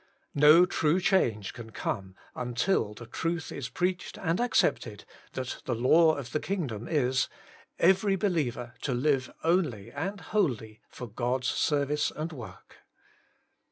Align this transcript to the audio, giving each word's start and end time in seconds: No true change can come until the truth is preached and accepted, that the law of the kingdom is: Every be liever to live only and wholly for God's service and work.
No 0.33 0.65
true 0.65 0.99
change 0.99 1.53
can 1.53 1.69
come 1.69 2.15
until 2.35 2.95
the 2.95 3.05
truth 3.05 3.51
is 3.51 3.69
preached 3.69 4.17
and 4.17 4.39
accepted, 4.41 5.05
that 5.33 5.61
the 5.65 5.75
law 5.75 6.15
of 6.15 6.31
the 6.31 6.39
kingdom 6.39 6.87
is: 6.87 7.27
Every 7.77 8.15
be 8.15 8.27
liever 8.29 8.73
to 8.81 8.95
live 8.95 9.31
only 9.43 9.91
and 9.91 10.19
wholly 10.19 10.81
for 10.89 11.07
God's 11.07 11.49
service 11.49 12.09
and 12.09 12.33
work. 12.33 12.77